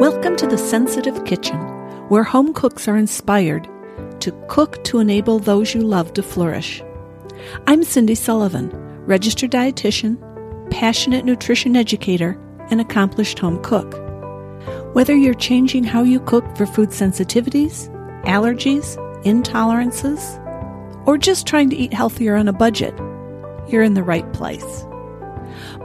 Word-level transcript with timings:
Welcome 0.00 0.36
to 0.36 0.46
the 0.46 0.58
Sensitive 0.58 1.24
Kitchen, 1.24 1.58
where 2.08 2.24
home 2.24 2.52
cooks 2.52 2.88
are 2.88 2.96
inspired 2.96 3.68
to 4.20 4.32
cook 4.48 4.82
to 4.84 4.98
enable 4.98 5.38
those 5.38 5.74
you 5.74 5.82
love 5.82 6.12
to 6.14 6.22
flourish. 6.22 6.82
I'm 7.66 7.84
Cindy 7.84 8.14
Sullivan, 8.14 8.70
registered 9.06 9.52
dietitian, 9.52 10.18
passionate 10.70 11.24
nutrition 11.24 11.76
educator, 11.76 12.38
and 12.70 12.80
accomplished 12.80 13.38
home 13.38 13.62
cook. 13.62 13.94
Whether 14.94 15.14
you're 15.14 15.34
changing 15.34 15.84
how 15.84 16.02
you 16.02 16.20
cook 16.20 16.44
for 16.56 16.66
food 16.66 16.88
sensitivities, 16.88 17.88
allergies, 18.24 18.96
intolerances, 19.24 20.40
or 21.06 21.18
just 21.18 21.46
trying 21.46 21.70
to 21.70 21.76
eat 21.76 21.92
healthier 21.92 22.34
on 22.36 22.48
a 22.48 22.52
budget, 22.52 22.94
you're 23.68 23.82
in 23.82 23.94
the 23.94 24.02
right 24.02 24.30
place. 24.32 24.84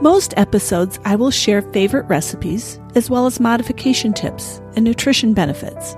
Most 0.00 0.34
episodes, 0.36 0.98
I 1.04 1.16
will 1.16 1.30
share 1.30 1.62
favorite 1.62 2.06
recipes 2.08 2.80
as 2.94 3.10
well 3.10 3.26
as 3.26 3.40
modification 3.40 4.12
tips 4.12 4.60
and 4.74 4.84
nutrition 4.84 5.34
benefits. 5.34 5.96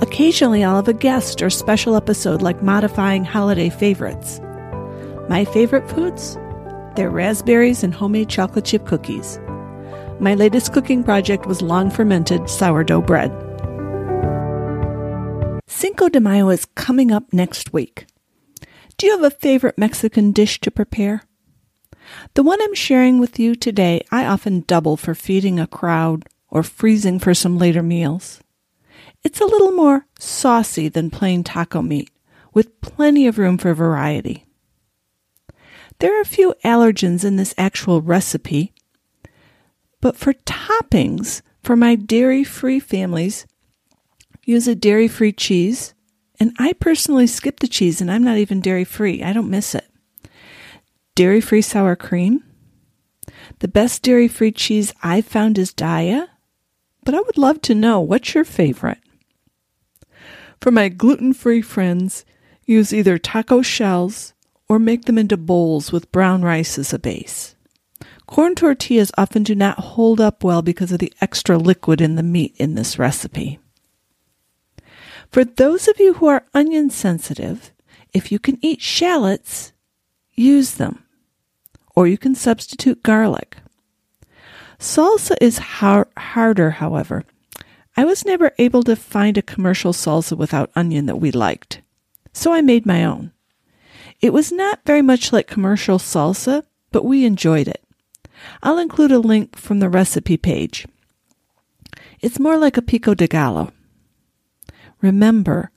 Occasionally, 0.00 0.64
I'll 0.64 0.76
have 0.76 0.88
a 0.88 0.92
guest 0.92 1.42
or 1.42 1.50
special 1.50 1.96
episode 1.96 2.42
like 2.42 2.62
modifying 2.62 3.24
holiday 3.24 3.70
favorites. 3.70 4.40
My 5.28 5.44
favorite 5.44 5.88
foods? 5.90 6.36
They're 6.96 7.10
raspberries 7.10 7.82
and 7.82 7.94
homemade 7.94 8.28
chocolate 8.28 8.64
chip 8.64 8.86
cookies. 8.86 9.38
My 10.20 10.34
latest 10.34 10.72
cooking 10.72 11.02
project 11.02 11.46
was 11.46 11.62
long 11.62 11.90
fermented 11.90 12.48
sourdough 12.48 13.02
bread. 13.02 13.32
Cinco 15.66 16.08
de 16.08 16.20
Mayo 16.20 16.50
is 16.50 16.66
coming 16.74 17.10
up 17.10 17.32
next 17.32 17.72
week. 17.72 18.06
Do 19.02 19.08
you 19.08 19.18
have 19.20 19.32
a 19.32 19.36
favorite 19.36 19.76
Mexican 19.76 20.30
dish 20.30 20.60
to 20.60 20.70
prepare? 20.70 21.24
The 22.34 22.44
one 22.44 22.62
I'm 22.62 22.72
sharing 22.72 23.18
with 23.18 23.36
you 23.36 23.56
today, 23.56 24.02
I 24.12 24.24
often 24.26 24.60
double 24.60 24.96
for 24.96 25.12
feeding 25.12 25.58
a 25.58 25.66
crowd 25.66 26.28
or 26.48 26.62
freezing 26.62 27.18
for 27.18 27.34
some 27.34 27.58
later 27.58 27.82
meals. 27.82 28.40
It's 29.24 29.40
a 29.40 29.44
little 29.44 29.72
more 29.72 30.06
saucy 30.20 30.88
than 30.88 31.10
plain 31.10 31.42
taco 31.42 31.82
meat, 31.82 32.10
with 32.54 32.80
plenty 32.80 33.26
of 33.26 33.38
room 33.38 33.58
for 33.58 33.74
variety. 33.74 34.46
There 35.98 36.16
are 36.16 36.22
a 36.22 36.24
few 36.24 36.54
allergens 36.64 37.24
in 37.24 37.34
this 37.34 37.54
actual 37.58 38.02
recipe, 38.02 38.72
but 40.00 40.16
for 40.16 40.32
toppings, 40.32 41.42
for 41.60 41.74
my 41.74 41.96
dairy 41.96 42.44
free 42.44 42.78
families, 42.78 43.48
use 44.44 44.68
a 44.68 44.76
dairy 44.76 45.08
free 45.08 45.32
cheese. 45.32 45.92
And 46.42 46.56
I 46.58 46.72
personally 46.72 47.28
skip 47.28 47.60
the 47.60 47.68
cheese 47.68 48.00
and 48.00 48.10
I'm 48.10 48.24
not 48.24 48.36
even 48.36 48.60
dairy 48.60 48.82
free. 48.82 49.22
I 49.22 49.32
don't 49.32 49.48
miss 49.48 49.76
it 49.76 49.86
dairy 51.14 51.40
free 51.40 51.62
sour 51.62 51.94
cream. 51.94 52.42
The 53.60 53.68
best 53.68 54.02
dairy 54.02 54.26
free 54.26 54.50
cheese 54.50 54.92
I've 55.04 55.24
found 55.24 55.56
is 55.56 55.72
Daiya, 55.72 56.26
but 57.04 57.14
I 57.14 57.20
would 57.20 57.38
love 57.38 57.62
to 57.62 57.76
know 57.76 58.00
what's 58.00 58.34
your 58.34 58.42
favorite. 58.42 58.98
For 60.60 60.72
my 60.72 60.88
gluten 60.88 61.32
free 61.32 61.62
friends, 61.62 62.24
use 62.64 62.92
either 62.92 63.18
taco 63.18 63.62
shells 63.62 64.34
or 64.68 64.80
make 64.80 65.04
them 65.04 65.18
into 65.18 65.36
bowls 65.36 65.92
with 65.92 66.10
brown 66.10 66.42
rice 66.42 66.76
as 66.76 66.92
a 66.92 66.98
base. 66.98 67.54
Corn 68.26 68.56
tortillas 68.56 69.12
often 69.16 69.44
do 69.44 69.54
not 69.54 69.78
hold 69.78 70.20
up 70.20 70.42
well 70.42 70.62
because 70.62 70.90
of 70.90 70.98
the 70.98 71.12
extra 71.20 71.56
liquid 71.56 72.00
in 72.00 72.16
the 72.16 72.24
meat 72.24 72.56
in 72.56 72.74
this 72.74 72.98
recipe. 72.98 73.60
For 75.32 75.44
those 75.44 75.88
of 75.88 75.98
you 75.98 76.14
who 76.14 76.26
are 76.26 76.44
onion 76.52 76.90
sensitive, 76.90 77.72
if 78.12 78.30
you 78.30 78.38
can 78.38 78.58
eat 78.60 78.82
shallots, 78.82 79.72
use 80.34 80.74
them 80.74 81.02
or 81.94 82.06
you 82.06 82.18
can 82.18 82.34
substitute 82.34 83.02
garlic. 83.02 83.56
Salsa 84.78 85.36
is 85.40 85.58
har- 85.58 86.08
harder, 86.16 86.70
however. 86.70 87.24
I 87.96 88.04
was 88.04 88.24
never 88.24 88.52
able 88.58 88.82
to 88.84 88.96
find 88.96 89.36
a 89.36 89.42
commercial 89.42 89.92
salsa 89.92 90.36
without 90.36 90.70
onion 90.74 91.06
that 91.06 91.20
we 91.20 91.30
liked, 91.30 91.82
so 92.32 92.52
I 92.52 92.62
made 92.62 92.86
my 92.86 93.04
own. 93.04 93.32
It 94.20 94.32
was 94.32 94.50
not 94.50 94.80
very 94.84 95.02
much 95.02 95.32
like 95.32 95.46
commercial 95.46 95.98
salsa, 95.98 96.64
but 96.90 97.04
we 97.04 97.24
enjoyed 97.24 97.68
it. 97.68 97.84
I'll 98.62 98.78
include 98.78 99.12
a 99.12 99.18
link 99.18 99.56
from 99.56 99.80
the 99.80 99.88
recipe 99.88 100.36
page. 100.36 100.86
It's 102.20 102.40
more 102.40 102.56
like 102.56 102.76
a 102.76 102.82
pico 102.82 103.14
de 103.14 103.26
gallo. 103.26 103.72
Remember, 105.02 105.70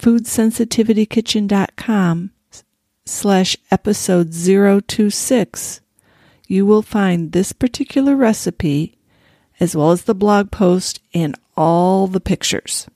foodsensitivitykitchen.com 0.00 2.30
slash 3.04 3.56
episode 3.70 4.32
026, 4.32 5.80
you 6.46 6.66
will 6.66 6.82
find 6.82 7.32
this 7.32 7.52
particular 7.52 8.16
recipe 8.16 8.98
as 9.60 9.76
well 9.76 9.92
as 9.92 10.02
the 10.02 10.14
blog 10.14 10.50
post 10.50 11.00
and 11.12 11.36
all 11.56 12.06
the 12.06 12.20
pictures. 12.20 12.88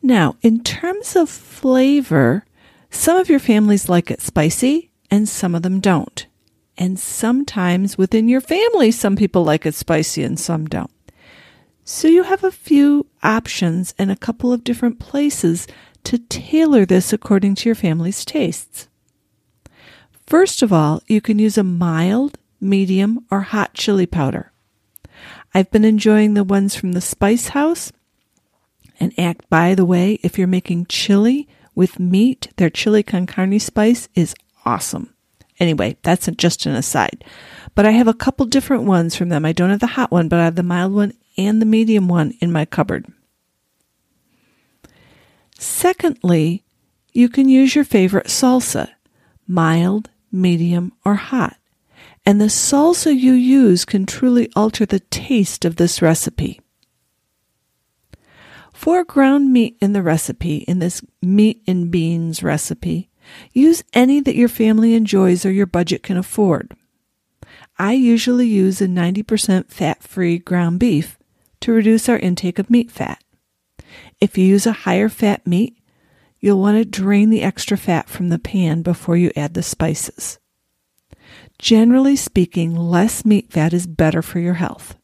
Now, 0.00 0.36
in 0.42 0.62
terms 0.62 1.16
of 1.16 1.28
flavor, 1.28 2.44
some 2.90 3.16
of 3.16 3.28
your 3.28 3.40
families 3.40 3.88
like 3.88 4.10
it 4.10 4.20
spicy 4.20 4.90
and 5.10 5.28
some 5.28 5.54
of 5.54 5.62
them 5.62 5.80
don't. 5.80 6.26
And 6.76 6.98
sometimes 6.98 7.98
within 7.98 8.28
your 8.28 8.40
family, 8.40 8.92
some 8.92 9.16
people 9.16 9.44
like 9.44 9.66
it 9.66 9.74
spicy 9.74 10.22
and 10.22 10.38
some 10.38 10.66
don't. 10.66 10.90
So 11.90 12.06
you 12.06 12.24
have 12.24 12.44
a 12.44 12.50
few 12.50 13.06
options 13.22 13.94
and 13.98 14.10
a 14.10 14.16
couple 14.16 14.52
of 14.52 14.62
different 14.62 14.98
places 14.98 15.66
to 16.04 16.18
tailor 16.18 16.84
this 16.84 17.14
according 17.14 17.54
to 17.54 17.68
your 17.70 17.74
family's 17.74 18.26
tastes. 18.26 18.88
First 20.26 20.60
of 20.60 20.70
all, 20.70 21.02
you 21.06 21.22
can 21.22 21.38
use 21.38 21.56
a 21.56 21.64
mild, 21.64 22.36
medium, 22.60 23.24
or 23.30 23.40
hot 23.40 23.72
chili 23.72 24.04
powder. 24.04 24.52
I've 25.54 25.70
been 25.70 25.86
enjoying 25.86 26.34
the 26.34 26.44
ones 26.44 26.74
from 26.74 26.92
the 26.92 27.00
Spice 27.00 27.48
House. 27.48 27.90
And 29.00 29.18
act 29.18 29.48
by 29.48 29.74
the 29.74 29.86
way, 29.86 30.20
if 30.22 30.36
you're 30.36 30.46
making 30.46 30.88
chili 30.90 31.48
with 31.74 31.98
meat, 31.98 32.48
their 32.56 32.68
chili 32.68 33.02
con 33.02 33.24
carne 33.26 33.58
spice 33.58 34.10
is 34.14 34.34
awesome. 34.66 35.14
Anyway, 35.58 35.96
that's 36.02 36.28
just 36.36 36.66
an 36.66 36.74
aside. 36.74 37.24
But 37.74 37.86
I 37.86 37.92
have 37.92 38.08
a 38.08 38.12
couple 38.12 38.44
different 38.44 38.84
ones 38.84 39.16
from 39.16 39.30
them. 39.30 39.46
I 39.46 39.52
don't 39.52 39.70
have 39.70 39.80
the 39.80 39.86
hot 39.86 40.10
one, 40.10 40.28
but 40.28 40.38
I 40.38 40.44
have 40.44 40.56
the 40.56 40.62
mild 40.62 40.92
one 40.92 41.14
and 41.38 41.62
the 41.62 41.66
medium 41.66 42.08
one 42.08 42.32
in 42.40 42.52
my 42.52 42.64
cupboard. 42.64 43.06
Secondly, 45.58 46.64
you 47.12 47.28
can 47.28 47.48
use 47.48 47.74
your 47.74 47.84
favorite 47.84 48.26
salsa, 48.26 48.90
mild, 49.46 50.10
medium, 50.30 50.92
or 51.04 51.14
hot. 51.14 51.56
And 52.26 52.40
the 52.40 52.46
salsa 52.46 53.16
you 53.16 53.32
use 53.32 53.84
can 53.84 54.04
truly 54.04 54.50
alter 54.54 54.84
the 54.84 55.00
taste 55.00 55.64
of 55.64 55.76
this 55.76 56.02
recipe. 56.02 56.60
For 58.72 59.02
ground 59.02 59.52
meat 59.52 59.76
in 59.80 59.92
the 59.92 60.02
recipe, 60.02 60.58
in 60.58 60.78
this 60.78 61.02
meat 61.20 61.62
and 61.66 61.90
beans 61.90 62.42
recipe, 62.42 63.10
use 63.52 63.82
any 63.92 64.20
that 64.20 64.36
your 64.36 64.48
family 64.48 64.94
enjoys 64.94 65.44
or 65.44 65.50
your 65.50 65.66
budget 65.66 66.02
can 66.02 66.16
afford. 66.16 66.76
I 67.78 67.92
usually 67.92 68.46
use 68.46 68.80
a 68.80 68.86
90% 68.86 69.70
fat 69.70 70.02
free 70.02 70.38
ground 70.38 70.78
beef 70.80 71.17
to 71.60 71.72
reduce 71.72 72.08
our 72.08 72.18
intake 72.18 72.58
of 72.58 72.70
meat 72.70 72.90
fat. 72.90 73.22
If 74.20 74.36
you 74.36 74.44
use 74.44 74.66
a 74.66 74.72
higher 74.72 75.08
fat 75.08 75.46
meat, 75.46 75.78
you'll 76.40 76.60
want 76.60 76.76
to 76.78 76.84
drain 76.84 77.30
the 77.30 77.42
extra 77.42 77.76
fat 77.76 78.08
from 78.08 78.28
the 78.28 78.38
pan 78.38 78.82
before 78.82 79.16
you 79.16 79.30
add 79.36 79.54
the 79.54 79.62
spices. 79.62 80.38
Generally 81.58 82.16
speaking, 82.16 82.74
less 82.74 83.24
meat 83.24 83.50
fat 83.50 83.72
is 83.72 83.86
better 83.86 84.22
for 84.22 84.38
your 84.38 84.54
health. 84.54 84.96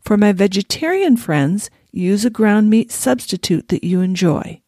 For 0.00 0.16
my 0.16 0.32
vegetarian 0.32 1.16
friends, 1.16 1.70
use 1.90 2.24
a 2.24 2.30
ground 2.30 2.70
meat 2.70 2.92
substitute 2.92 3.68
that 3.68 3.84
you 3.84 4.00
enjoy. 4.00 4.62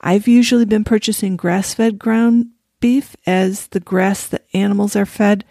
I've 0.00 0.28
usually 0.28 0.64
been 0.64 0.84
purchasing 0.84 1.36
grass 1.36 1.74
fed 1.74 1.98
ground 1.98 2.48
beef 2.80 3.16
as 3.26 3.68
the 3.68 3.80
grass 3.80 4.26
that 4.26 4.46
animals 4.52 4.96
are 4.96 5.06
fed 5.06 5.44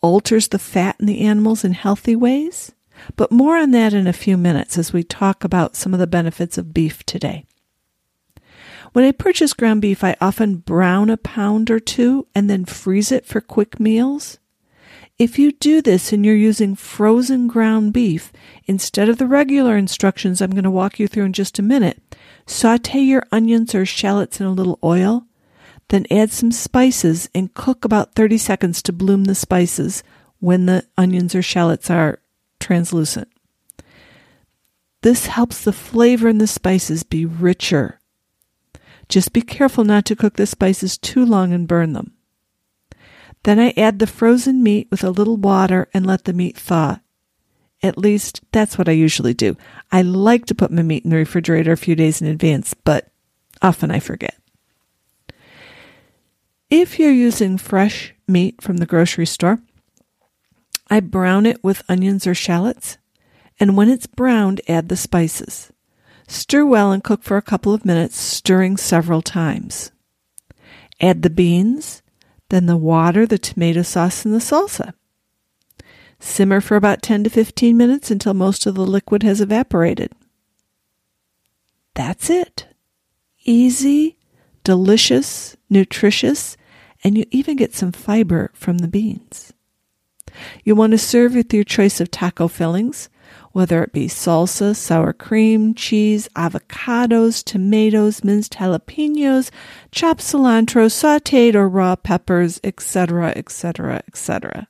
alters 0.00 0.48
the 0.48 0.58
fat 0.58 0.96
in 0.98 1.06
the 1.06 1.20
animals 1.20 1.64
in 1.64 1.72
healthy 1.72 2.16
ways. 2.16 2.72
But 3.16 3.32
more 3.32 3.56
on 3.56 3.70
that 3.72 3.92
in 3.92 4.06
a 4.06 4.12
few 4.12 4.36
minutes 4.36 4.78
as 4.78 4.92
we 4.92 5.02
talk 5.02 5.44
about 5.44 5.76
some 5.76 5.92
of 5.92 6.00
the 6.00 6.06
benefits 6.06 6.58
of 6.58 6.74
beef 6.74 7.04
today. 7.04 7.44
When 8.92 9.04
I 9.04 9.12
purchase 9.12 9.52
ground 9.52 9.82
beef, 9.82 10.02
I 10.02 10.16
often 10.20 10.56
brown 10.56 11.10
a 11.10 11.16
pound 11.16 11.70
or 11.70 11.78
two 11.78 12.26
and 12.34 12.50
then 12.50 12.64
freeze 12.64 13.12
it 13.12 13.24
for 13.24 13.40
quick 13.40 13.78
meals. 13.78 14.38
If 15.18 15.38
you 15.38 15.52
do 15.52 15.82
this 15.82 16.12
and 16.12 16.24
you're 16.24 16.34
using 16.34 16.74
frozen 16.74 17.46
ground 17.46 17.92
beef, 17.92 18.32
instead 18.64 19.08
of 19.08 19.18
the 19.18 19.26
regular 19.26 19.76
instructions 19.76 20.40
I'm 20.40 20.50
going 20.50 20.64
to 20.64 20.70
walk 20.70 20.98
you 20.98 21.06
through 21.06 21.24
in 21.24 21.34
just 21.34 21.58
a 21.58 21.62
minute, 21.62 22.00
saute 22.46 23.00
your 23.00 23.26
onions 23.30 23.74
or 23.74 23.84
shallots 23.84 24.40
in 24.40 24.46
a 24.46 24.52
little 24.52 24.78
oil, 24.82 25.26
then 25.88 26.06
add 26.10 26.32
some 26.32 26.50
spices 26.50 27.28
and 27.34 27.52
cook 27.52 27.84
about 27.84 28.14
30 28.14 28.38
seconds 28.38 28.82
to 28.82 28.92
bloom 28.92 29.24
the 29.24 29.34
spices 29.34 30.02
when 30.38 30.66
the 30.66 30.86
onions 30.96 31.34
or 31.34 31.42
shallots 31.42 31.90
are 31.90 32.18
translucent. 32.70 33.26
This 35.02 35.26
helps 35.26 35.64
the 35.64 35.72
flavor 35.72 36.28
in 36.28 36.38
the 36.38 36.46
spices 36.46 37.02
be 37.02 37.26
richer. 37.26 37.98
Just 39.08 39.32
be 39.32 39.42
careful 39.42 39.82
not 39.82 40.04
to 40.04 40.14
cook 40.14 40.34
the 40.36 40.46
spices 40.46 40.96
too 40.96 41.26
long 41.26 41.52
and 41.52 41.66
burn 41.66 41.94
them. 41.94 42.12
Then 43.42 43.58
I 43.58 43.74
add 43.76 43.98
the 43.98 44.06
frozen 44.06 44.62
meat 44.62 44.86
with 44.88 45.02
a 45.02 45.10
little 45.10 45.36
water 45.36 45.88
and 45.92 46.06
let 46.06 46.26
the 46.26 46.32
meat 46.32 46.56
thaw. 46.56 47.00
At 47.82 47.98
least 47.98 48.40
that's 48.52 48.78
what 48.78 48.88
I 48.88 48.92
usually 48.92 49.34
do. 49.34 49.56
I 49.90 50.02
like 50.02 50.46
to 50.46 50.54
put 50.54 50.70
my 50.70 50.82
meat 50.82 51.02
in 51.02 51.10
the 51.10 51.16
refrigerator 51.16 51.72
a 51.72 51.76
few 51.76 51.96
days 51.96 52.22
in 52.22 52.28
advance, 52.28 52.72
but 52.72 53.10
often 53.60 53.90
I 53.90 53.98
forget. 53.98 54.36
If 56.70 57.00
you're 57.00 57.10
using 57.10 57.58
fresh 57.58 58.14
meat 58.28 58.62
from 58.62 58.76
the 58.76 58.86
grocery 58.86 59.26
store, 59.26 59.60
I 60.90 60.98
brown 60.98 61.46
it 61.46 61.62
with 61.62 61.84
onions 61.88 62.26
or 62.26 62.34
shallots, 62.34 62.98
and 63.60 63.76
when 63.76 63.88
it's 63.88 64.08
browned, 64.08 64.60
add 64.66 64.88
the 64.88 64.96
spices. 64.96 65.72
Stir 66.26 66.64
well 66.66 66.90
and 66.90 67.02
cook 67.02 67.22
for 67.22 67.36
a 67.36 67.42
couple 67.42 67.72
of 67.72 67.84
minutes, 67.84 68.16
stirring 68.18 68.76
several 68.76 69.22
times. 69.22 69.92
Add 71.00 71.22
the 71.22 71.30
beans, 71.30 72.02
then 72.48 72.66
the 72.66 72.76
water, 72.76 73.24
the 73.24 73.38
tomato 73.38 73.82
sauce, 73.82 74.24
and 74.24 74.34
the 74.34 74.38
salsa. 74.38 74.92
Simmer 76.18 76.60
for 76.60 76.76
about 76.76 77.02
10 77.02 77.24
to 77.24 77.30
15 77.30 77.76
minutes 77.76 78.10
until 78.10 78.34
most 78.34 78.66
of 78.66 78.74
the 78.74 78.86
liquid 78.86 79.22
has 79.22 79.40
evaporated. 79.40 80.12
That's 81.94 82.28
it. 82.28 82.66
Easy, 83.44 84.18
delicious, 84.64 85.56
nutritious, 85.70 86.56
and 87.02 87.16
you 87.16 87.24
even 87.30 87.56
get 87.56 87.74
some 87.74 87.92
fiber 87.92 88.50
from 88.54 88.78
the 88.78 88.88
beans. 88.88 89.52
You 90.64 90.74
want 90.74 90.92
to 90.92 90.98
serve 90.98 91.34
with 91.34 91.52
your 91.52 91.64
choice 91.64 92.00
of 92.00 92.10
taco 92.10 92.48
fillings, 92.48 93.08
whether 93.52 93.82
it 93.82 93.92
be 93.92 94.06
salsa, 94.06 94.76
sour 94.76 95.12
cream, 95.12 95.74
cheese, 95.74 96.28
avocados, 96.36 97.44
tomatoes, 97.44 98.22
minced 98.22 98.54
jalapenos, 98.54 99.50
chopped 99.90 100.20
cilantro, 100.20 100.86
sauteed 100.86 101.54
or 101.54 101.68
raw 101.68 101.96
peppers, 101.96 102.60
etc., 102.62 103.32
etc., 103.36 104.02
etc. 104.06 104.68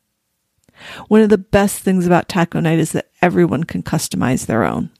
One 1.08 1.20
of 1.20 1.28
the 1.28 1.38
best 1.38 1.80
things 1.80 2.06
about 2.06 2.28
taco 2.28 2.60
night 2.60 2.78
is 2.78 2.92
that 2.92 3.10
everyone 3.20 3.64
can 3.64 3.82
customize 3.82 4.46
their 4.46 4.64
own. 4.64 4.90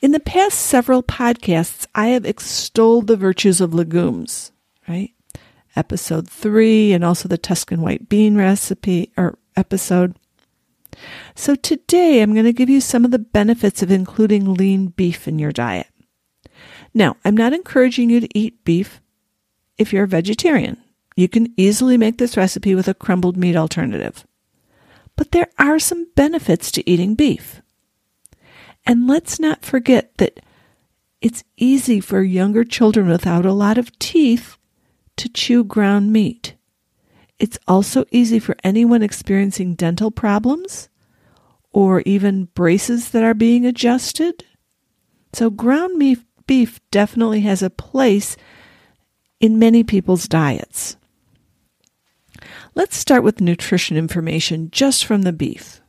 In 0.00 0.12
the 0.12 0.20
past 0.20 0.58
several 0.58 1.02
podcasts, 1.02 1.86
I 1.94 2.08
have 2.08 2.24
extolled 2.24 3.06
the 3.06 3.16
virtues 3.16 3.60
of 3.60 3.74
legumes, 3.74 4.52
right? 4.88 5.12
Episode 5.78 6.28
three 6.28 6.92
and 6.92 7.04
also 7.04 7.28
the 7.28 7.38
Tuscan 7.38 7.80
white 7.82 8.08
bean 8.08 8.36
recipe 8.36 9.12
or 9.16 9.38
episode. 9.56 10.16
So 11.36 11.54
today 11.54 12.20
I'm 12.20 12.32
going 12.32 12.46
to 12.46 12.52
give 12.52 12.68
you 12.68 12.80
some 12.80 13.04
of 13.04 13.12
the 13.12 13.20
benefits 13.20 13.80
of 13.80 13.92
including 13.92 14.54
lean 14.54 14.88
beef 14.88 15.28
in 15.28 15.38
your 15.38 15.52
diet. 15.52 15.86
Now, 16.92 17.16
I'm 17.24 17.36
not 17.36 17.52
encouraging 17.52 18.10
you 18.10 18.18
to 18.18 18.38
eat 18.38 18.64
beef 18.64 19.00
if 19.76 19.92
you're 19.92 20.02
a 20.02 20.08
vegetarian. 20.08 20.78
You 21.14 21.28
can 21.28 21.54
easily 21.56 21.96
make 21.96 22.18
this 22.18 22.36
recipe 22.36 22.74
with 22.74 22.88
a 22.88 22.94
crumbled 22.94 23.36
meat 23.36 23.54
alternative. 23.54 24.26
But 25.14 25.30
there 25.30 25.48
are 25.60 25.78
some 25.78 26.08
benefits 26.16 26.72
to 26.72 26.90
eating 26.90 27.14
beef. 27.14 27.62
And 28.84 29.06
let's 29.06 29.38
not 29.38 29.64
forget 29.64 30.16
that 30.16 30.40
it's 31.20 31.44
easy 31.56 32.00
for 32.00 32.22
younger 32.22 32.64
children 32.64 33.08
without 33.08 33.46
a 33.46 33.52
lot 33.52 33.78
of 33.78 33.96
teeth 34.00 34.57
to 35.18 35.28
chew 35.28 35.64
ground 35.64 36.12
meat. 36.12 36.54
It's 37.38 37.58
also 37.68 38.04
easy 38.10 38.38
for 38.38 38.56
anyone 38.64 39.02
experiencing 39.02 39.74
dental 39.74 40.10
problems 40.10 40.88
or 41.72 42.00
even 42.00 42.46
braces 42.46 43.10
that 43.10 43.22
are 43.22 43.34
being 43.34 43.64
adjusted. 43.64 44.44
So, 45.32 45.50
ground 45.50 45.98
beef, 45.98 46.24
beef 46.46 46.80
definitely 46.90 47.40
has 47.42 47.62
a 47.62 47.70
place 47.70 48.36
in 49.38 49.58
many 49.58 49.84
people's 49.84 50.26
diets. 50.26 50.96
Let's 52.74 52.96
start 52.96 53.22
with 53.22 53.40
nutrition 53.40 53.96
information 53.96 54.70
just 54.70 55.04
from 55.04 55.22
the 55.22 55.32
beef. 55.32 55.80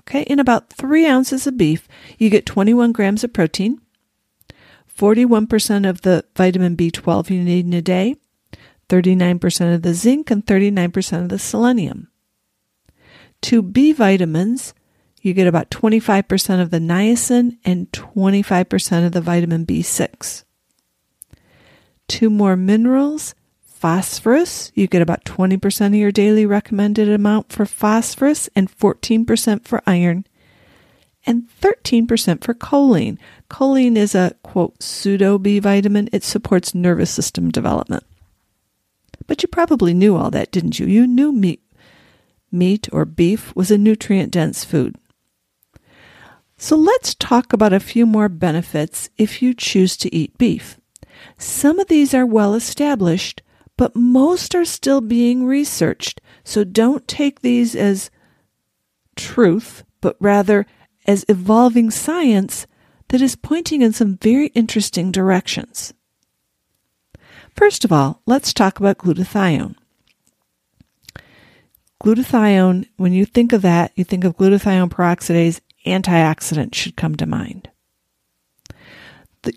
Okay, 0.00 0.22
in 0.22 0.38
about 0.38 0.70
three 0.70 1.06
ounces 1.06 1.46
of 1.46 1.56
beef, 1.56 1.88
you 2.18 2.30
get 2.30 2.46
21 2.46 2.92
grams 2.92 3.24
of 3.24 3.32
protein, 3.32 3.80
41% 4.96 5.88
of 5.88 6.02
the 6.02 6.24
vitamin 6.36 6.76
B12 6.76 7.30
you 7.30 7.42
need 7.42 7.66
in 7.66 7.72
a 7.72 7.82
day, 7.82 8.16
39% 8.88 9.74
of 9.74 9.82
the 9.82 9.94
zinc, 9.94 10.30
and 10.30 10.44
39% 10.44 11.22
of 11.22 11.28
the 11.28 11.38
selenium. 11.38 12.08
Two 13.40 13.62
B 13.62 13.92
vitamins, 13.92 14.74
you 15.20 15.32
get 15.34 15.46
about 15.46 15.70
25% 15.70 16.60
of 16.60 16.70
the 16.70 16.78
niacin 16.78 17.58
and 17.64 17.90
25% 17.92 19.06
of 19.06 19.12
the 19.12 19.20
vitamin 19.20 19.66
B6. 19.66 20.44
Two 22.08 22.30
more 22.30 22.56
minerals, 22.56 23.34
phosphorus, 23.64 24.70
you 24.74 24.86
get 24.86 25.02
about 25.02 25.24
20% 25.24 25.86
of 25.86 25.94
your 25.94 26.12
daily 26.12 26.46
recommended 26.46 27.08
amount 27.08 27.52
for 27.52 27.66
phosphorus 27.66 28.48
and 28.54 28.70
14% 28.70 29.64
for 29.64 29.82
iron 29.86 30.26
and 31.26 31.48
13% 31.60 32.44
for 32.44 32.54
choline. 32.54 33.18
Choline 33.50 33.96
is 33.96 34.14
a 34.14 34.34
quote 34.42 34.82
pseudo 34.82 35.38
B 35.38 35.58
vitamin. 35.58 36.08
It 36.12 36.24
supports 36.24 36.74
nervous 36.74 37.10
system 37.10 37.50
development. 37.50 38.04
But 39.26 39.42
you 39.42 39.48
probably 39.48 39.94
knew 39.94 40.16
all 40.16 40.30
that, 40.30 40.50
didn't 40.50 40.78
you? 40.78 40.86
You 40.86 41.06
knew 41.06 41.32
meat, 41.32 41.62
meat 42.50 42.88
or 42.92 43.04
beef 43.04 43.54
was 43.54 43.70
a 43.70 43.78
nutrient 43.78 44.32
dense 44.32 44.64
food. 44.64 44.96
So 46.56 46.76
let's 46.76 47.14
talk 47.14 47.52
about 47.52 47.72
a 47.72 47.80
few 47.80 48.06
more 48.06 48.28
benefits 48.28 49.10
if 49.16 49.42
you 49.42 49.54
choose 49.54 49.96
to 49.98 50.14
eat 50.14 50.38
beef. 50.38 50.78
Some 51.36 51.78
of 51.78 51.88
these 51.88 52.14
are 52.14 52.26
well 52.26 52.54
established, 52.54 53.42
but 53.76 53.96
most 53.96 54.54
are 54.54 54.64
still 54.64 55.00
being 55.00 55.44
researched. 55.44 56.20
So 56.44 56.64
don't 56.64 57.08
take 57.08 57.40
these 57.40 57.74
as 57.74 58.10
truth, 59.16 59.84
but 60.00 60.16
rather 60.20 60.66
as 61.06 61.24
evolving 61.28 61.90
science 61.90 62.66
that 63.08 63.20
is 63.20 63.36
pointing 63.36 63.82
in 63.82 63.92
some 63.92 64.16
very 64.16 64.48
interesting 64.48 65.12
directions. 65.12 65.92
First 67.54 67.84
of 67.84 67.92
all, 67.92 68.20
let's 68.26 68.52
talk 68.52 68.80
about 68.80 68.98
glutathione. 68.98 69.76
Glutathione, 72.02 72.86
when 72.96 73.12
you 73.12 73.24
think 73.24 73.52
of 73.52 73.62
that, 73.62 73.92
you 73.94 74.04
think 74.04 74.24
of 74.24 74.36
glutathione 74.36 74.90
peroxidase, 74.90 75.60
antioxidant 75.86 76.74
should 76.74 76.96
come 76.96 77.14
to 77.14 77.26
mind. 77.26 77.70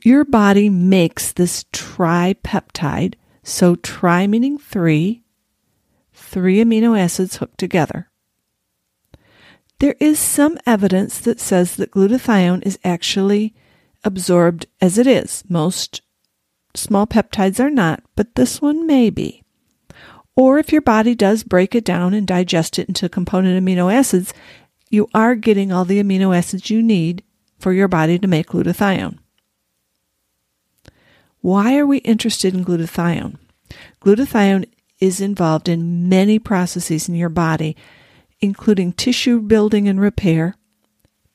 Your 0.04 0.26
body 0.26 0.70
makes 0.70 1.32
this 1.32 1.64
tripeptide, 1.74 3.16
so 3.44 3.76
tri 3.76 4.28
meaning 4.28 4.58
three, 4.58 5.24
three 6.14 6.64
amino 6.64 6.98
acids 6.98 7.38
hooked 7.38 7.58
together. 7.58 8.10
There 9.80 9.96
is 10.00 10.20
some 10.20 10.58
evidence 10.66 11.20
that 11.20 11.40
says 11.40 11.76
that 11.76 11.92
glutathione 11.92 12.66
is 12.66 12.80
actually 12.84 13.56
absorbed 14.04 14.66
as 14.82 14.98
it 14.98 15.08
is. 15.08 15.44
Most 15.48 16.02
Small 16.78 17.08
peptides 17.08 17.60
are 17.60 17.72
not, 17.72 18.04
but 18.16 18.36
this 18.36 18.62
one 18.62 18.86
may 18.86 19.10
be. 19.10 19.44
Or 20.36 20.60
if 20.60 20.72
your 20.72 20.82
body 20.82 21.16
does 21.16 21.44
break 21.44 21.74
it 21.74 21.84
down 21.84 22.14
and 22.14 22.28
digest 22.28 22.78
it 22.78 22.88
into 22.88 23.10
component 23.10 23.64
amino 23.64 23.92
acids, 23.92 24.32
you 24.92 25.10
are 25.12 25.34
getting 25.34 25.72
all 25.72 25.86
the 25.86 26.02
amino 26.02 26.38
acids 26.38 26.70
you 26.70 26.84
need 26.84 27.24
for 27.58 27.74
your 27.74 27.88
body 27.88 28.20
to 28.20 28.28
make 28.28 28.50
glutathione. 28.50 29.18
Why 31.42 31.78
are 31.78 31.86
we 31.88 31.98
interested 32.00 32.54
in 32.54 32.64
glutathione? 32.64 33.38
Glutathione 34.02 34.70
is 35.00 35.20
involved 35.20 35.68
in 35.68 36.08
many 36.08 36.38
processes 36.38 37.10
in 37.10 37.16
your 37.16 37.30
body, 37.30 37.76
including 38.40 38.94
tissue 38.94 39.42
building 39.42 39.88
and 39.88 40.00
repair, 40.00 40.56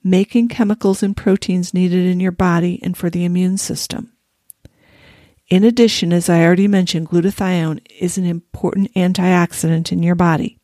making 0.05 0.49
chemicals 0.49 1.03
and 1.03 1.17
proteins 1.17 1.75
needed 1.75 2.07
in 2.07 2.21
your 2.21 2.31
body 2.31 2.79
and 2.85 2.97
for 2.97 3.11
the 3.11 3.25
immune 3.25 3.59
system. 3.59 4.12
In 5.49 5.65
addition, 5.65 6.13
as 6.13 6.29
I 6.29 6.43
already 6.43 6.69
mentioned, 6.69 7.11
glutathione 7.11 7.81
is 7.99 8.17
an 8.17 8.25
important 8.25 8.93
antioxidant 8.95 9.93
in 9.93 10.03
your 10.03 10.15
body. 10.15 10.59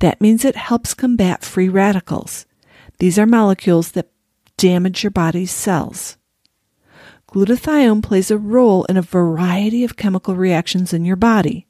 That 0.00 0.20
means 0.20 0.44
it 0.44 0.56
helps 0.56 0.94
combat 0.94 1.44
free 1.44 1.68
radicals. 1.68 2.46
These 2.98 3.18
are 3.18 3.26
molecules 3.26 3.92
that 3.92 4.10
damage 4.56 5.02
your 5.02 5.10
body's 5.10 5.50
cells. 5.50 6.16
Glutathione 7.28 8.02
plays 8.02 8.30
a 8.30 8.38
role 8.38 8.84
in 8.84 8.96
a 8.96 9.02
variety 9.02 9.84
of 9.84 9.96
chemical 9.96 10.36
reactions 10.36 10.92
in 10.92 11.04
your 11.04 11.16
body. 11.16 11.66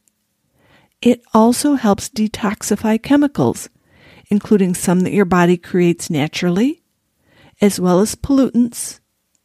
It 1.01 1.23
also 1.33 1.75
helps 1.75 2.09
detoxify 2.09 3.03
chemicals, 3.03 3.69
including 4.29 4.75
some 4.75 5.01
that 5.01 5.13
your 5.13 5.25
body 5.25 5.57
creates 5.57 6.11
naturally, 6.11 6.83
as 7.61 7.79
well 7.79 8.01
as 8.01 8.15
pollutants 8.15 9.01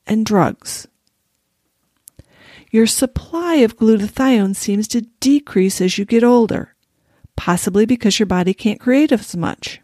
and 0.07 0.25
drugs 0.25 0.87
your 2.71 2.87
supply 2.87 3.55
of 3.55 3.77
glutathione 3.77 4.55
seems 4.55 4.87
to 4.89 5.01
decrease 5.19 5.81
as 5.81 5.97
you 5.97 6.05
get 6.05 6.23
older, 6.23 6.75
possibly 7.35 7.85
because 7.85 8.19
your 8.19 8.27
body 8.27 8.53
can't 8.53 8.79
create 8.79 9.11
as 9.11 9.35
much. 9.35 9.81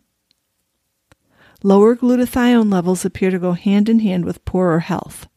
Lower 1.63 1.95
glutathione 1.95 2.71
levels 2.71 3.05
appear 3.05 3.31
to 3.31 3.39
go 3.39 3.53
hand 3.53 3.89
in 3.89 3.99
hand 3.99 4.25
with 4.25 4.45
poorer 4.45 4.81
health. 4.81 5.27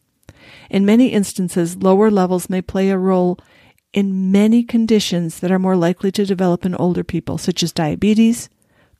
In 0.68 0.84
many 0.84 1.08
instances, 1.08 1.78
lower 1.78 2.10
levels 2.10 2.50
may 2.50 2.60
play 2.60 2.90
a 2.90 2.98
role 2.98 3.38
in 3.94 4.30
many 4.30 4.62
conditions 4.62 5.40
that 5.40 5.50
are 5.50 5.58
more 5.58 5.76
likely 5.76 6.12
to 6.12 6.26
develop 6.26 6.66
in 6.66 6.74
older 6.74 7.02
people, 7.02 7.38
such 7.38 7.62
as 7.62 7.72
diabetes, 7.72 8.50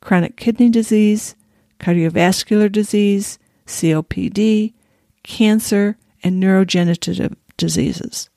chronic 0.01 0.37
kidney 0.37 0.71
disease, 0.71 1.35
cardiovascular 1.79 2.73
disease, 2.73 3.39
COPD, 3.67 4.73
cancer, 5.23 5.99
and 6.23 6.43
neurodegenerative 6.43 7.37
diseases. 7.59 8.31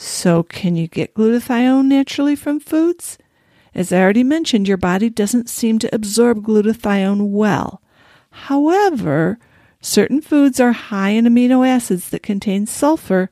So, 0.00 0.44
can 0.44 0.76
you 0.76 0.86
get 0.86 1.14
glutathione 1.14 1.86
naturally 1.86 2.36
from 2.36 2.60
foods? 2.60 3.18
As 3.74 3.92
I 3.92 4.00
already 4.00 4.22
mentioned, 4.22 4.68
your 4.68 4.76
body 4.76 5.10
doesn't 5.10 5.48
seem 5.48 5.80
to 5.80 5.92
absorb 5.92 6.44
glutathione 6.44 7.30
well. 7.30 7.82
However, 8.30 9.40
certain 9.80 10.20
foods 10.20 10.60
are 10.60 10.70
high 10.70 11.10
in 11.10 11.24
amino 11.24 11.66
acids 11.66 12.10
that 12.10 12.22
contain 12.22 12.64
sulfur 12.64 13.28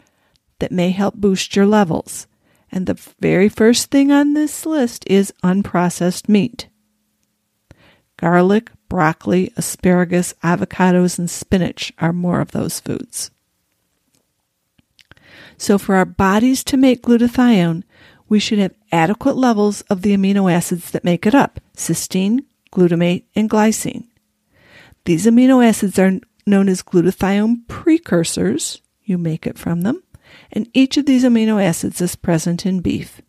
that 0.59 0.73
may 0.73 0.91
help 0.91 1.15
boost 1.15 1.55
your 1.55 1.67
levels. 1.67 2.27
And 2.73 2.87
the 2.87 3.01
very 3.21 3.49
first 3.49 3.93
thing 3.93 4.11
on 4.11 4.35
this 4.35 4.67
list 4.67 5.05
is 5.07 5.33
unprocessed 5.45 6.29
meat. 6.29 6.69
Garlic, 8.17 8.73
broccoli, 8.89 9.53
asparagus, 9.57 10.35
avocados, 10.43 11.17
and 11.17 11.31
spinach 11.31 11.93
are 11.99 12.13
more 12.13 12.41
of 12.41 12.51
those 12.51 12.81
foods. 12.81 13.31
So, 15.59 15.79
for 15.79 15.95
our 15.97 16.05
bodies 16.05 16.63
to 16.65 16.77
make 16.77 17.03
glutathione, 17.03 17.83
we 18.29 18.39
should 18.39 18.59
have 18.59 18.75
adequate 18.93 19.37
levels 19.37 19.83
of 19.83 20.03
the 20.03 20.17
amino 20.17 20.53
acids 20.53 20.91
that 20.91 21.05
make 21.05 21.27
it 21.27 21.35
up 21.35 21.61
cysteine, 21.77 22.41
glutamate, 22.73 23.25
and 23.35 23.49
glycine. 23.49 24.07
These 25.05 25.27
amino 25.27 25.67
acids 25.67 25.99
are 25.99 26.19
known 26.47 26.69
as 26.69 26.83
glutathione 26.83 27.67
precursors. 27.69 28.81
You 29.05 29.19
make 29.19 29.47
it 29.47 29.59
from 29.59 29.83
them. 29.83 30.03
And 30.53 30.69
each 30.75 30.97
of 30.97 31.07
these 31.07 31.25
amino 31.25 31.63
acids 31.63 32.01
is 32.01 32.17
present 32.17 32.67
in 32.67 32.81
beef. 32.81 33.23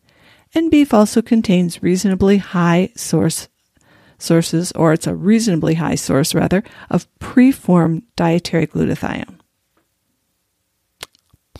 And 0.54 0.70
beef 0.70 0.92
also 0.92 1.22
contains 1.22 1.82
reasonably 1.82 2.38
high 2.38 2.90
source 2.96 3.48
sources, 4.18 4.72
or 4.72 4.92
it's 4.92 5.06
a 5.06 5.14
reasonably 5.14 5.74
high 5.74 5.94
source 5.94 6.34
rather, 6.34 6.64
of 6.90 7.06
preformed 7.20 8.02
dietary 8.16 8.66
glutathione. 8.66 9.37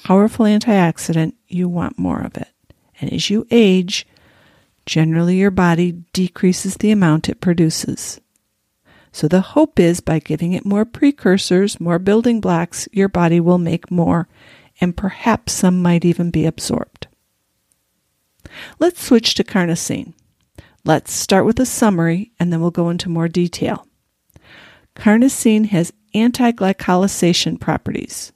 Powerful 0.09 0.47
antioxidant, 0.47 1.35
you 1.49 1.69
want 1.69 1.99
more 1.99 2.23
of 2.23 2.35
it. 2.38 2.49
And 2.99 3.12
as 3.12 3.29
you 3.29 3.47
age, 3.50 4.07
generally 4.87 5.37
your 5.37 5.50
body 5.50 6.03
decreases 6.15 6.77
the 6.79 6.91
amount 6.91 7.29
it 7.29 7.43
produces. 7.43 8.19
So 9.12 9.29
the 9.29 9.43
hope 9.43 9.79
is 9.79 10.00
by 10.00 10.21
giving 10.21 10.55
it 10.55 10.65
more 10.65 10.87
precursors, 10.87 11.79
more 11.79 11.99
building 11.99 12.41
blocks, 12.41 12.88
your 12.91 13.11
body 13.11 13.38
will 13.38 13.59
make 13.59 13.91
more, 13.91 14.29
and 14.81 14.97
perhaps 14.97 15.53
some 15.53 15.83
might 15.83 16.07
even 16.07 16.31
be 16.31 16.47
absorbed. 16.47 17.07
Let's 18.79 19.05
switch 19.05 19.35
to 19.35 19.45
carnosine. 19.45 20.15
Let's 20.87 21.12
start 21.12 21.45
with 21.45 21.61
a 21.61 21.67
summary 21.67 22.33
and 22.41 22.50
then 22.50 22.62
we'll 22.62 22.71
go 22.71 22.88
into 22.88 23.11
more 23.11 23.29
detail. 23.29 23.87
Carnosine 24.97 25.67
has 25.67 25.93
anti-glycosylation 26.15 27.61
properties. 27.61 28.33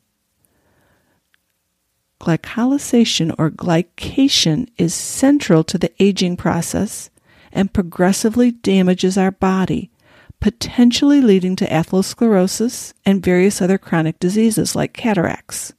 Glycosylation 2.23 3.35
or 3.37 3.51
glycation 3.51 4.69
is 4.79 4.95
central 4.95 5.65
to 5.65 5.77
the 5.77 5.91
aging 5.99 6.37
process 6.37 7.11
and 7.51 7.73
progressively 7.73 8.53
damages 8.53 9.19
our 9.19 9.33
body, 9.33 9.91
potentially 10.39 11.21
leading 11.21 11.57
to 11.57 11.67
atherosclerosis 11.67 12.93
and 13.05 13.25
various 13.25 13.61
other 13.61 13.77
chronic 13.77 14.21
diseases 14.21 14.77
like 14.77 14.93
cataracts. 14.93 15.73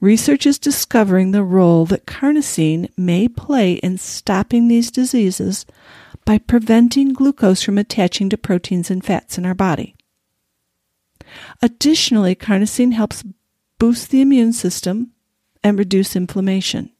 Research 0.00 0.46
is 0.46 0.58
discovering 0.58 1.32
the 1.32 1.44
role 1.44 1.84
that 1.84 2.06
carnosine 2.06 2.88
may 2.96 3.28
play 3.28 3.74
in 3.74 3.98
stopping 3.98 4.68
these 4.68 4.90
diseases 4.90 5.66
by 6.24 6.38
preventing 6.38 7.12
glucose 7.12 7.62
from 7.62 7.76
attaching 7.76 8.30
to 8.30 8.38
proteins 8.38 8.90
and 8.90 9.04
fats 9.04 9.36
in 9.36 9.44
our 9.44 9.54
body. 9.54 9.94
Additionally, 11.60 12.34
carnosine 12.34 12.92
helps 12.92 13.22
boost 13.78 14.10
the 14.10 14.22
immune 14.22 14.54
system 14.54 15.12
and 15.68 15.78
reduce 15.78 16.16
inflammation. 16.16 16.90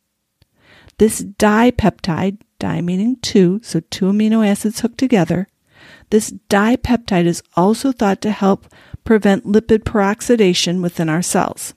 This 0.98 1.22
dipeptide, 1.22 2.38
di 2.58 2.80
meaning 2.80 3.16
two, 3.22 3.60
so 3.62 3.80
two 3.80 4.06
amino 4.06 4.46
acids 4.46 4.80
hooked 4.80 4.98
together, 4.98 5.48
this 6.10 6.32
dipeptide 6.48 7.26
is 7.26 7.42
also 7.56 7.92
thought 7.92 8.20
to 8.22 8.30
help 8.30 8.66
prevent 9.04 9.46
lipid 9.46 9.84
peroxidation 9.84 10.82
within 10.82 11.08
our 11.08 11.22
cells. 11.22 11.74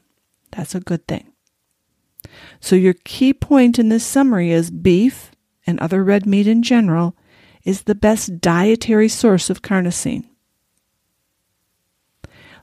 That's 0.51 0.75
a 0.75 0.79
good 0.79 1.07
thing. 1.07 1.31
So, 2.59 2.75
your 2.75 2.93
key 2.93 3.33
point 3.33 3.79
in 3.79 3.89
this 3.89 4.05
summary 4.05 4.51
is 4.51 4.69
beef 4.69 5.31
and 5.65 5.79
other 5.79 6.03
red 6.03 6.25
meat 6.25 6.47
in 6.47 6.63
general 6.63 7.15
is 7.63 7.83
the 7.83 7.95
best 7.95 8.41
dietary 8.41 9.07
source 9.07 9.49
of 9.49 9.61
carnosine. 9.61 10.25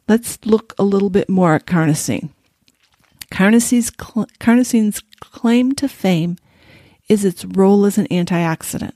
Let's 0.08 0.38
look 0.44 0.74
a 0.78 0.84
little 0.84 1.10
bit 1.10 1.28
more 1.28 1.54
at 1.54 1.66
carnosine. 1.66 2.30
Carnosine's 3.30 3.90
claim 5.20 5.72
to 5.72 5.88
fame 5.88 6.36
is 7.08 7.24
its 7.24 7.44
role 7.44 7.84
as 7.84 7.98
an 7.98 8.06
antioxidant. 8.08 8.92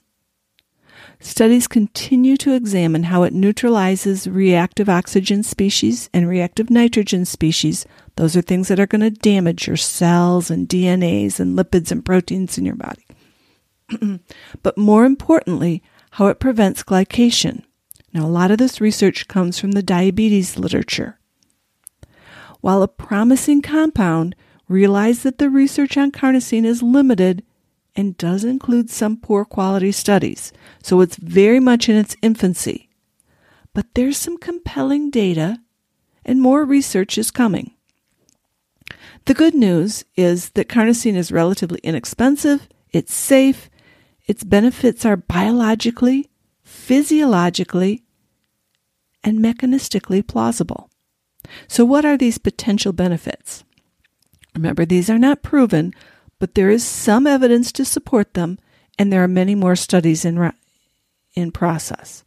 Studies 1.20 1.68
continue 1.68 2.36
to 2.38 2.52
examine 2.52 3.04
how 3.04 3.22
it 3.22 3.32
neutralizes 3.32 4.26
reactive 4.26 4.88
oxygen 4.88 5.44
species 5.44 6.10
and 6.12 6.28
reactive 6.28 6.68
nitrogen 6.68 7.24
species. 7.24 7.86
Those 8.16 8.36
are 8.36 8.42
things 8.42 8.66
that 8.68 8.80
are 8.80 8.88
going 8.88 9.02
to 9.02 9.10
damage 9.10 9.68
your 9.68 9.76
cells 9.76 10.50
and 10.50 10.68
DNAs 10.68 11.38
and 11.38 11.56
lipids 11.56 11.92
and 11.92 12.04
proteins 12.04 12.58
in 12.58 12.66
your 12.66 12.74
body. 12.74 13.06
but 14.62 14.76
more 14.76 15.04
importantly, 15.04 15.82
how 16.12 16.26
it 16.26 16.40
prevents 16.40 16.82
glycation. 16.82 17.62
Now, 18.12 18.26
a 18.26 18.28
lot 18.28 18.50
of 18.50 18.58
this 18.58 18.80
research 18.80 19.28
comes 19.28 19.60
from 19.60 19.72
the 19.72 19.82
diabetes 19.82 20.58
literature. 20.58 21.18
While 22.62 22.82
a 22.82 22.88
promising 22.88 23.60
compound, 23.60 24.36
realize 24.68 25.24
that 25.24 25.38
the 25.38 25.50
research 25.50 25.96
on 25.96 26.12
carnosine 26.12 26.64
is 26.64 26.80
limited 26.80 27.44
and 27.96 28.16
does 28.16 28.44
include 28.44 28.88
some 28.88 29.16
poor 29.16 29.44
quality 29.44 29.90
studies, 29.90 30.52
so 30.80 31.00
it's 31.00 31.16
very 31.16 31.58
much 31.58 31.88
in 31.88 31.96
its 31.96 32.16
infancy. 32.22 32.88
But 33.74 33.86
there's 33.94 34.16
some 34.16 34.38
compelling 34.38 35.10
data, 35.10 35.58
and 36.24 36.40
more 36.40 36.64
research 36.64 37.18
is 37.18 37.32
coming. 37.32 37.72
The 39.24 39.34
good 39.34 39.54
news 39.54 40.04
is 40.14 40.50
that 40.50 40.68
carnosine 40.68 41.16
is 41.16 41.32
relatively 41.32 41.80
inexpensive, 41.82 42.68
it's 42.92 43.12
safe, 43.12 43.70
its 44.28 44.44
benefits 44.44 45.04
are 45.04 45.16
biologically, 45.16 46.30
physiologically, 46.62 48.04
and 49.24 49.40
mechanistically 49.40 50.24
plausible. 50.24 50.91
So, 51.68 51.84
what 51.84 52.04
are 52.04 52.16
these 52.16 52.38
potential 52.38 52.92
benefits? 52.92 53.64
Remember, 54.54 54.84
these 54.84 55.08
are 55.08 55.18
not 55.18 55.42
proven, 55.42 55.94
but 56.38 56.54
there 56.54 56.70
is 56.70 56.84
some 56.84 57.26
evidence 57.26 57.72
to 57.72 57.84
support 57.84 58.34
them, 58.34 58.58
and 58.98 59.12
there 59.12 59.22
are 59.22 59.28
many 59.28 59.54
more 59.54 59.76
studies 59.76 60.24
in, 60.24 60.52
in 61.34 61.50
process. 61.52 62.24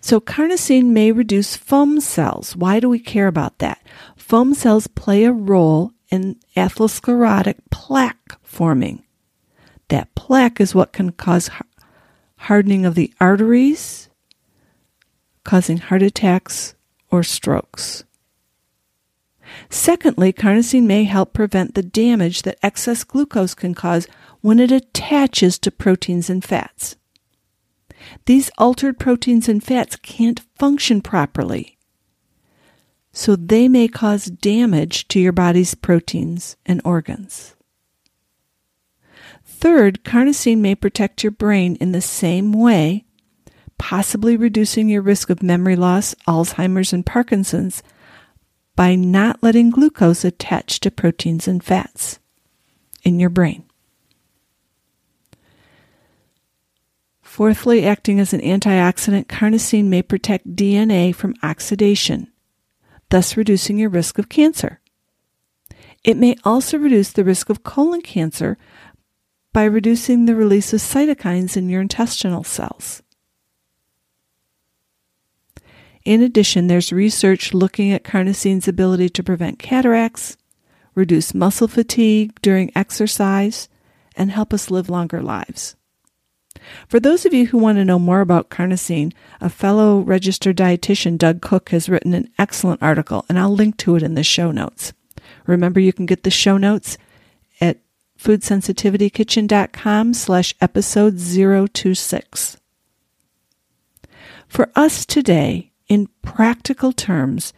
So, 0.00 0.20
carnosine 0.20 0.90
may 0.90 1.12
reduce 1.12 1.56
foam 1.56 2.00
cells. 2.00 2.54
Why 2.54 2.80
do 2.80 2.88
we 2.88 2.98
care 2.98 3.26
about 3.26 3.58
that? 3.58 3.84
Foam 4.16 4.54
cells 4.54 4.86
play 4.86 5.24
a 5.24 5.32
role 5.32 5.92
in 6.10 6.36
atherosclerotic 6.56 7.56
plaque 7.70 8.38
forming. 8.42 9.02
That 9.88 10.14
plaque 10.14 10.60
is 10.60 10.74
what 10.74 10.92
can 10.92 11.12
cause 11.12 11.50
hardening 12.36 12.84
of 12.84 12.94
the 12.94 13.12
arteries, 13.20 14.08
causing 15.44 15.78
heart 15.78 16.02
attacks 16.02 16.74
or 17.10 17.22
strokes. 17.22 18.04
Secondly, 19.70 20.32
carnosine 20.32 20.86
may 20.86 21.04
help 21.04 21.32
prevent 21.32 21.74
the 21.74 21.82
damage 21.82 22.42
that 22.42 22.58
excess 22.62 23.04
glucose 23.04 23.54
can 23.54 23.74
cause 23.74 24.06
when 24.40 24.60
it 24.60 24.70
attaches 24.70 25.58
to 25.58 25.70
proteins 25.70 26.28
and 26.28 26.44
fats. 26.44 26.96
These 28.26 28.50
altered 28.58 28.98
proteins 28.98 29.48
and 29.48 29.62
fats 29.62 29.96
can't 29.96 30.42
function 30.58 31.00
properly, 31.00 31.78
so 33.12 33.36
they 33.36 33.68
may 33.68 33.88
cause 33.88 34.26
damage 34.26 35.08
to 35.08 35.20
your 35.20 35.32
body's 35.32 35.74
proteins 35.74 36.56
and 36.66 36.82
organs. 36.84 37.54
Third, 39.44 40.04
carnosine 40.04 40.58
may 40.58 40.74
protect 40.74 41.22
your 41.22 41.30
brain 41.30 41.76
in 41.76 41.92
the 41.92 42.02
same 42.02 42.52
way, 42.52 43.04
possibly 43.78 44.36
reducing 44.36 44.88
your 44.88 45.00
risk 45.00 45.30
of 45.30 45.42
memory 45.42 45.76
loss, 45.76 46.14
Alzheimer's, 46.28 46.92
and 46.92 47.06
Parkinson's 47.06 47.82
by 48.76 48.94
not 48.94 49.42
letting 49.42 49.70
glucose 49.70 50.24
attach 50.24 50.80
to 50.80 50.90
proteins 50.90 51.46
and 51.46 51.62
fats 51.62 52.18
in 53.04 53.20
your 53.20 53.30
brain. 53.30 53.64
Fourthly, 57.22 57.84
acting 57.84 58.20
as 58.20 58.32
an 58.32 58.40
antioxidant, 58.40 59.26
carnosine 59.26 59.86
may 59.86 60.02
protect 60.02 60.54
DNA 60.54 61.14
from 61.14 61.34
oxidation. 61.42 62.28
thus 63.10 63.36
reducing 63.36 63.78
your 63.78 63.90
risk 63.90 64.18
of 64.18 64.28
cancer. 64.28 64.80
It 66.02 66.16
may 66.16 66.36
also 66.42 66.78
reduce 66.78 67.12
the 67.12 67.22
risk 67.22 67.48
of 67.48 67.62
colon 67.62 68.02
cancer 68.02 68.58
by 69.52 69.62
reducing 69.64 70.26
the 70.26 70.34
release 70.34 70.72
of 70.72 70.80
cytokines 70.80 71.56
in 71.56 71.68
your 71.68 71.80
intestinal 71.80 72.42
cells. 72.42 73.03
In 76.04 76.22
addition, 76.22 76.66
there's 76.66 76.92
research 76.92 77.54
looking 77.54 77.92
at 77.92 78.04
carnosine's 78.04 78.68
ability 78.68 79.08
to 79.10 79.22
prevent 79.22 79.58
cataracts, 79.58 80.36
reduce 80.94 81.34
muscle 81.34 81.68
fatigue 81.68 82.38
during 82.42 82.70
exercise, 82.76 83.68
and 84.16 84.30
help 84.30 84.52
us 84.52 84.70
live 84.70 84.90
longer 84.90 85.22
lives. 85.22 85.76
For 86.86 87.00
those 87.00 87.26
of 87.26 87.32
you 87.34 87.46
who 87.46 87.58
want 87.58 87.78
to 87.78 87.84
know 87.84 87.98
more 87.98 88.20
about 88.20 88.50
carnosine, 88.50 89.12
a 89.40 89.48
fellow 89.48 90.00
registered 90.00 90.56
dietitian, 90.56 91.18
Doug 91.18 91.40
Cook, 91.40 91.70
has 91.70 91.88
written 91.88 92.14
an 92.14 92.30
excellent 92.38 92.82
article, 92.82 93.24
and 93.28 93.38
I'll 93.38 93.54
link 93.54 93.76
to 93.78 93.96
it 93.96 94.02
in 94.02 94.14
the 94.14 94.22
show 94.22 94.50
notes. 94.50 94.92
Remember, 95.46 95.80
you 95.80 95.92
can 95.92 96.06
get 96.06 96.22
the 96.22 96.30
show 96.30 96.56
notes 96.56 96.96
at 97.60 97.78
foodsensitivitykitchen.com 98.18 100.14
slash 100.14 100.54
episode 100.60 101.18
026. 101.18 102.56
For 104.48 104.70
us 104.76 105.04
today, 105.04 105.72
in 105.88 106.08
practical 106.22 106.92
terms, 106.92 107.52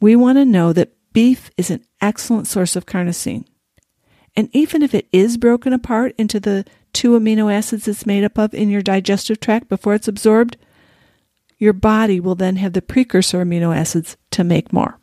we 0.00 0.16
want 0.16 0.38
to 0.38 0.44
know 0.44 0.72
that 0.72 0.92
beef 1.12 1.50
is 1.56 1.70
an 1.70 1.84
excellent 2.00 2.46
source 2.46 2.76
of 2.76 2.86
carnosine. 2.86 3.44
And 4.36 4.48
even 4.52 4.82
if 4.82 4.94
it 4.94 5.08
is 5.12 5.36
broken 5.36 5.72
apart 5.72 6.14
into 6.18 6.40
the 6.40 6.64
two 6.92 7.18
amino 7.18 7.52
acids 7.52 7.88
it's 7.88 8.06
made 8.06 8.24
up 8.24 8.38
of 8.38 8.54
in 8.54 8.68
your 8.70 8.82
digestive 8.82 9.40
tract 9.40 9.68
before 9.68 9.94
it's 9.94 10.08
absorbed, 10.08 10.56
your 11.58 11.72
body 11.72 12.20
will 12.20 12.34
then 12.34 12.56
have 12.56 12.72
the 12.72 12.82
precursor 12.82 13.44
amino 13.44 13.74
acids 13.74 14.16
to 14.30 14.44
make 14.44 14.72
more. 14.72 14.98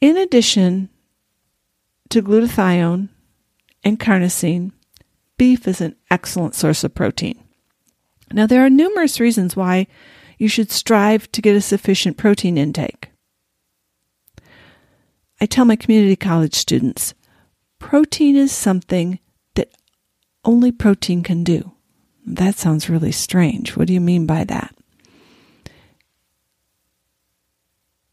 In 0.00 0.16
addition 0.16 0.90
to 2.10 2.22
glutathione 2.22 3.08
and 3.82 3.98
carnosine, 3.98 4.72
beef 5.36 5.66
is 5.66 5.80
an 5.80 5.96
excellent 6.10 6.54
source 6.54 6.84
of 6.84 6.94
protein. 6.94 7.43
Now, 8.32 8.46
there 8.46 8.64
are 8.64 8.70
numerous 8.70 9.20
reasons 9.20 9.54
why 9.54 9.86
you 10.38 10.48
should 10.48 10.70
strive 10.70 11.30
to 11.32 11.42
get 11.42 11.56
a 11.56 11.60
sufficient 11.60 12.16
protein 12.16 12.58
intake. 12.58 13.10
I 15.40 15.46
tell 15.46 15.64
my 15.64 15.76
community 15.76 16.16
college 16.16 16.54
students 16.54 17.14
protein 17.78 18.34
is 18.34 18.50
something 18.50 19.18
that 19.56 19.70
only 20.44 20.72
protein 20.72 21.22
can 21.22 21.44
do. 21.44 21.72
That 22.26 22.56
sounds 22.56 22.88
really 22.88 23.12
strange. 23.12 23.76
What 23.76 23.86
do 23.86 23.92
you 23.92 24.00
mean 24.00 24.26
by 24.26 24.44
that? 24.44 24.74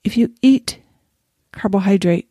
If 0.03 0.17
you 0.17 0.33
eat 0.41 0.79
carbohydrate, 1.53 2.27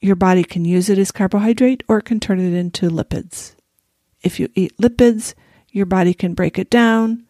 your 0.00 0.14
body 0.14 0.44
can 0.44 0.64
use 0.64 0.88
it 0.88 0.98
as 0.98 1.10
carbohydrate 1.10 1.82
or 1.88 1.98
it 1.98 2.04
can 2.04 2.20
turn 2.20 2.38
it 2.38 2.56
into 2.56 2.90
lipids. 2.90 3.54
If 4.22 4.38
you 4.38 4.48
eat 4.54 4.76
lipids, 4.76 5.34
your 5.74 5.86
body 5.86 6.14
can 6.14 6.34
break 6.34 6.56
it 6.56 6.70
down 6.70 7.24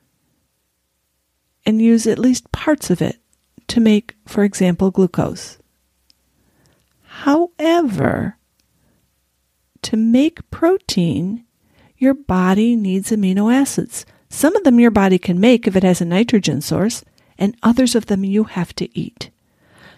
and 1.64 1.80
use 1.80 2.06
at 2.06 2.18
least 2.18 2.52
parts 2.52 2.90
of 2.90 3.00
it 3.00 3.16
to 3.68 3.80
make, 3.80 4.14
for 4.26 4.44
example, 4.44 4.90
glucose. 4.90 5.56
However, 7.04 8.36
to 9.80 9.96
make 9.96 10.50
protein, 10.50 11.46
your 11.96 12.12
body 12.12 12.76
needs 12.76 13.10
amino 13.10 13.52
acids. 13.52 14.04
Some 14.28 14.54
of 14.54 14.64
them 14.64 14.78
your 14.78 14.90
body 14.90 15.18
can 15.18 15.40
make 15.40 15.66
if 15.66 15.74
it 15.74 15.82
has 15.82 16.02
a 16.02 16.04
nitrogen 16.04 16.60
source, 16.60 17.02
and 17.38 17.56
others 17.62 17.94
of 17.94 18.06
them 18.06 18.24
you 18.24 18.44
have 18.44 18.74
to 18.76 18.98
eat. 18.98 19.30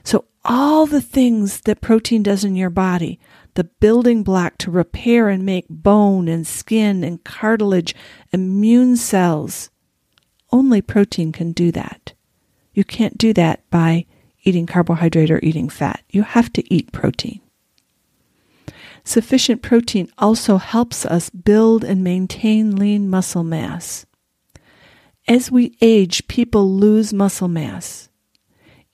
So, 0.05 0.27
all 0.45 0.87
the 0.87 1.01
things 1.01 1.63
that 1.63 1.81
protein 1.81 2.23
does 2.23 2.45
in 2.45 2.55
your 2.55 2.71
body, 2.71 3.19
the 3.57 3.65
building 3.65 4.23
block 4.23 4.57
to 4.59 4.71
repair 4.71 5.29
and 5.29 5.45
make 5.45 5.67
bone 5.69 6.29
and 6.29 6.47
skin 6.47 7.03
and 7.03 7.25
cartilage, 7.25 7.95
immune 8.33 8.97
cells, 8.97 9.71
only 10.53 10.81
protein 10.81 11.33
can 11.33 11.53
do 11.53 11.73
that. 11.73 12.13
You 12.73 12.85
can't 12.85 13.19
do 13.19 13.33
that 13.33 13.69
by 13.71 14.07
eating 14.45 14.67
carbohydrate 14.67 15.31
or 15.31 15.41
eating 15.43 15.69
fat. 15.69 16.03
You 16.11 16.23
have 16.23 16.53
to 16.53 16.75
eat 16.75 16.93
protein. 16.93 17.41
Sufficient 19.03 19.63
protein 19.63 20.11
also 20.19 20.57
helps 20.59 21.05
us 21.07 21.31
build 21.31 21.85
and 21.85 22.05
maintain 22.05 22.77
lean 22.77 23.09
muscle 23.09 23.45
mass. 23.45 24.07
As 25.29 25.51
we 25.51 25.77
age, 25.81 26.29
people 26.29 26.73
lose 26.73 27.13
muscle 27.13 27.49
mass. 27.49 28.09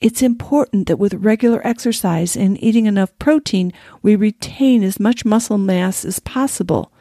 It's 0.03 0.21
important 0.21 0.87
that 0.87 0.99
with 0.99 1.13
regular 1.13 1.65
exercise 1.65 2.35
and 2.35 2.61
eating 2.61 2.87
enough 2.87 3.17
protein, 3.19 3.71
we 4.01 4.17
retain 4.17 4.83
as 4.83 4.99
much 4.99 5.23
muscle 5.23 5.57
mass 5.57 6.03
as 6.03 6.19
possible 6.19 6.91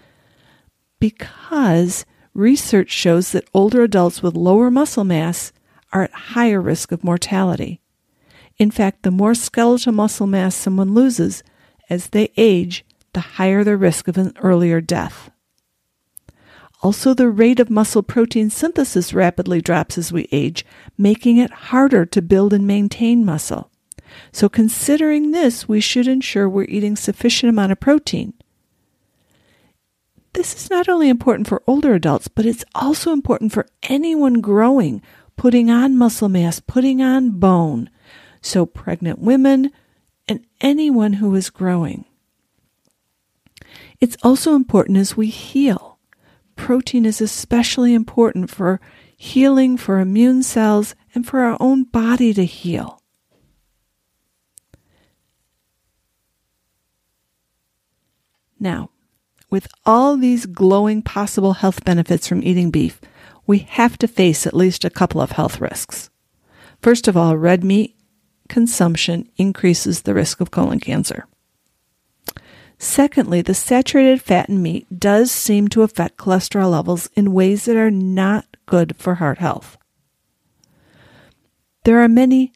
because 1.01 2.07
research 2.33 2.93
shows 2.93 3.33
that 3.33 3.49
older 3.53 3.83
adults 3.83 4.23
with 4.23 4.37
lower 4.37 4.71
muscle 4.71 5.03
mass 5.03 5.53
are 5.93 6.05
at 6.05 6.13
higher 6.13 6.61
risk 6.61 6.93
of 6.93 7.03
mortality. 7.03 7.81
In 8.57 8.71
fact, 8.71 9.03
the 9.03 9.11
more 9.11 9.35
skeletal 9.35 9.93
muscle 9.93 10.29
mass 10.29 10.55
someone 10.55 10.95
loses 10.95 11.43
as 11.91 12.11
they 12.11 12.33
age, 12.37 12.85
the 13.15 13.21
higher 13.21 13.65
the 13.65 13.77
risk 13.77 14.07
of 14.07 14.17
an 14.17 14.33
earlier 14.41 14.81
death. 14.81 15.29
Also, 16.83 17.15
the 17.15 17.31
rate 17.31 17.61
of 17.61 17.71
muscle 17.71 18.03
protein 18.03 18.51
synthesis 18.51 19.15
rapidly 19.15 19.61
drops 19.61 19.97
as 19.97 20.13
we 20.13 20.27
age, 20.33 20.67
making 20.99 21.37
it 21.37 21.51
harder 21.51 22.05
to 22.05 22.21
build 22.21 22.53
and 22.53 22.67
maintain 22.67 23.25
muscle. 23.25 23.71
So, 24.33 24.49
considering 24.49 25.31
this, 25.31 25.69
we 25.69 25.81
should 25.81 26.09
ensure 26.09 26.49
we're 26.49 26.65
eating 26.65 26.97
sufficient 26.97 27.51
amount 27.51 27.71
of 27.71 27.79
protein. 27.79 28.35
This 30.33 30.57
is 30.57 30.71
not 30.71 30.89
only 30.89 31.09
important 31.09 31.47
for 31.47 31.63
older 31.67 31.95
adults, 31.95 32.27
but 32.27 32.47
it's 32.47 32.65
also 32.75 33.13
important 33.13 33.53
for 33.53 33.69
anyone 33.85 34.41
growing, 34.41 35.03
putting 35.37 35.71
on 35.71 35.97
muscle 35.97 36.29
mass, 36.29 36.59
putting 36.59 37.01
on 37.01 37.31
bone. 37.39 37.91
So, 38.41 38.67
pregnant 38.67 39.21
women 39.21 39.71
and 40.27 40.45
anyone 40.61 41.15
who 41.15 41.33
is 41.37 41.49
growing. 41.49 42.07
It's 44.01 44.17
also 44.25 44.57
important 44.57 44.99
as 44.99 45.17
we 45.17 45.29
heal. 45.29 45.92
Protein 46.63 47.05
is 47.05 47.21
especially 47.21 47.93
important 47.93 48.49
for 48.49 48.81
healing, 49.17 49.77
for 49.77 49.99
immune 49.99 50.45
cells, 50.45 50.95
and 51.13 51.27
for 51.27 51.41
our 51.41 51.57
own 51.59 51.83
body 51.83 52.33
to 52.33 52.45
heal. 52.45 53.03
Now, 58.61 58.91
with 59.51 59.67
all 59.85 60.17
these 60.17 60.47
glowing 60.47 61.03
possible 61.03 61.55
health 61.55 61.85
benefits 61.85 62.29
from 62.29 62.45
eating 62.45 62.71
beef, 62.71 63.01
we 63.45 63.59
have 63.59 63.99
to 63.99 64.07
face 64.07 64.47
at 64.47 64.55
least 64.55 64.85
a 64.85 64.91
couple 64.91 65.21
of 65.21 65.33
health 65.33 65.61
risks. 65.61 66.11
First 66.81 67.09
of 67.09 67.17
all, 67.17 67.37
red 67.37 67.65
meat 67.65 67.97
consumption 68.49 69.29
increases 69.37 70.03
the 70.03 70.15
risk 70.15 70.41
of 70.41 70.53
colon 70.53 70.79
cancer. 70.79 71.27
Secondly, 72.83 73.43
the 73.43 73.55
saturated 73.55 74.21
fat 74.21 74.49
in 74.49 74.61
meat 74.61 74.89
does 74.99 75.31
seem 75.31 75.69
to 75.69 75.83
affect 75.83 76.17
cholesterol 76.17 76.73
levels 76.73 77.09
in 77.15 77.33
ways 77.33 77.65
that 77.65 77.77
are 77.77 77.93
not 77.93 78.57
good 78.67 78.97
for 78.97 79.15
heart 79.15 79.39
health. 79.39 79.79
There 81.85 82.03
are 82.03 82.09
many 82.09 82.53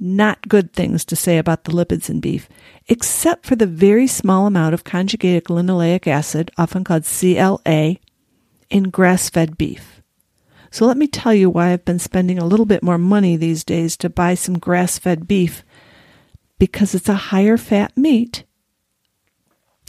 not 0.00 0.48
good 0.48 0.72
things 0.72 1.04
to 1.04 1.14
say 1.14 1.38
about 1.38 1.62
the 1.62 1.70
lipids 1.70 2.10
in 2.10 2.18
beef, 2.18 2.48
except 2.88 3.46
for 3.46 3.54
the 3.54 3.64
very 3.64 4.08
small 4.08 4.48
amount 4.48 4.74
of 4.74 4.82
conjugated 4.82 5.44
linoleic 5.44 6.08
acid, 6.08 6.50
often 6.58 6.82
called 6.82 7.04
CLA, 7.04 7.94
in 8.70 8.90
grass 8.90 9.30
fed 9.30 9.56
beef. 9.56 10.02
So 10.72 10.84
let 10.84 10.96
me 10.96 11.06
tell 11.06 11.32
you 11.32 11.48
why 11.48 11.70
I've 11.70 11.84
been 11.84 12.00
spending 12.00 12.40
a 12.40 12.44
little 12.44 12.66
bit 12.66 12.82
more 12.82 12.98
money 12.98 13.36
these 13.36 13.62
days 13.62 13.96
to 13.98 14.10
buy 14.10 14.34
some 14.34 14.58
grass 14.58 14.98
fed 14.98 15.28
beef 15.28 15.62
because 16.58 16.92
it's 16.92 17.08
a 17.08 17.30
higher 17.30 17.56
fat 17.56 17.96
meat. 17.96 18.42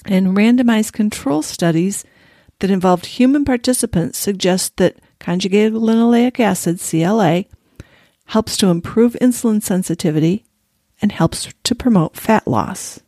And 0.05 0.35
randomized 0.35 0.93
control 0.93 1.41
studies 1.41 2.03
that 2.59 2.71
involved 2.71 3.05
human 3.05 3.45
participants 3.45 4.17
suggest 4.17 4.77
that 4.77 4.97
conjugated 5.19 5.73
linoleic 5.73 6.39
acid, 6.39 6.79
CLA, 6.79 7.45
helps 8.25 8.57
to 8.57 8.67
improve 8.67 9.13
insulin 9.21 9.61
sensitivity, 9.61 10.45
and 11.01 11.11
helps 11.11 11.49
to 11.63 11.75
promote 11.75 12.15
fat 12.15 12.47
loss. 12.47 12.99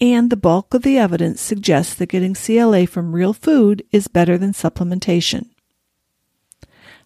And 0.00 0.30
the 0.30 0.36
bulk 0.36 0.74
of 0.74 0.82
the 0.82 0.98
evidence 0.98 1.40
suggests 1.40 1.94
that 1.94 2.08
getting 2.08 2.34
CLA 2.34 2.86
from 2.86 3.14
real 3.14 3.32
food 3.32 3.82
is 3.92 4.08
better 4.08 4.36
than 4.36 4.52
supplementation. 4.52 5.50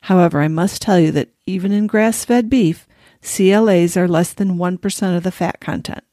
However, 0.03 0.41
I 0.41 0.49
must 0.49 0.83
tell 0.83 0.99
you 0.99 1.11
that 1.13 1.31
even 1.47 1.73
in 1.73 1.87
grass 1.87 2.25
fed 2.25 2.49
beef, 2.49 2.87
CLAs 3.23 3.97
are 3.97 4.09
less 4.09 4.33
than 4.33 4.57
1% 4.57 5.17
of 5.17 5.23
the 5.23 5.31
fat 5.31 5.61
content. 5.61 6.05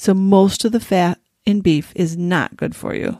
So 0.00 0.14
most 0.14 0.64
of 0.64 0.72
the 0.72 0.80
fat 0.80 1.20
in 1.44 1.60
beef 1.60 1.92
is 1.94 2.16
not 2.16 2.56
good 2.56 2.74
for 2.74 2.94
you. 2.94 3.18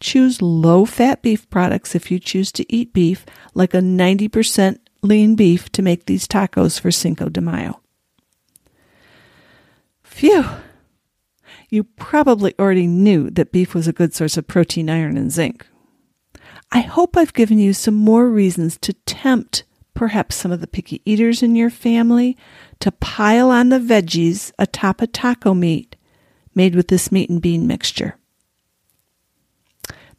Choose 0.00 0.42
low 0.42 0.84
fat 0.84 1.22
beef 1.22 1.48
products 1.50 1.94
if 1.94 2.10
you 2.10 2.18
choose 2.18 2.50
to 2.50 2.66
eat 2.68 2.92
beef, 2.92 3.24
like 3.54 3.74
a 3.74 3.78
90% 3.78 4.78
lean 5.02 5.36
beef 5.36 5.70
to 5.70 5.82
make 5.82 6.06
these 6.06 6.26
tacos 6.26 6.80
for 6.80 6.90
Cinco 6.90 7.28
de 7.28 7.40
Mayo. 7.40 7.80
Phew! 10.02 10.44
You 11.70 11.84
probably 11.84 12.56
already 12.58 12.88
knew 12.88 13.30
that 13.30 13.52
beef 13.52 13.72
was 13.72 13.86
a 13.86 13.92
good 13.92 14.12
source 14.12 14.36
of 14.36 14.48
protein, 14.48 14.90
iron, 14.90 15.16
and 15.16 15.30
zinc. 15.30 15.64
I 16.72 16.80
hope 16.80 17.16
I've 17.16 17.34
given 17.34 17.60
you 17.60 17.72
some 17.72 17.94
more 17.94 18.28
reasons 18.28 18.78
to 18.78 18.94
tempt 19.06 19.62
perhaps 19.94 20.36
some 20.36 20.52
of 20.52 20.60
the 20.60 20.66
picky 20.66 21.00
eaters 21.04 21.42
in 21.42 21.56
your 21.56 21.70
family 21.70 22.36
to 22.80 22.92
pile 22.92 23.50
on 23.50 23.68
the 23.68 23.78
veggies 23.78 24.52
atop 24.58 25.00
a 25.00 25.06
taco 25.06 25.54
meat 25.54 25.96
made 26.54 26.74
with 26.74 26.88
this 26.88 27.10
meat 27.10 27.30
and 27.30 27.40
bean 27.40 27.66
mixture. 27.66 28.16